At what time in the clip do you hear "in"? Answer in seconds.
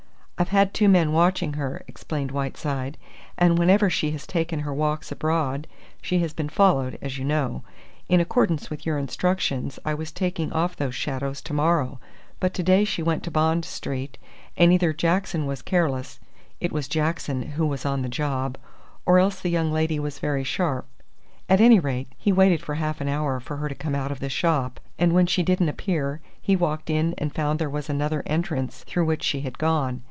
8.09-8.19, 26.89-27.13